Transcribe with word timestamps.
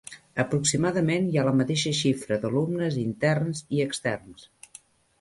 Aproximadament 0.43 1.27
hi 1.33 1.37
ha 1.37 1.43
la 1.49 1.53
mateixa 1.59 1.95
xifra 1.99 2.41
d'alumnes 2.47 3.01
interns 3.05 3.65
i 3.79 3.89
externs. 3.89 4.53